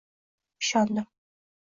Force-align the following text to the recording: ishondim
ishondim 0.63 1.05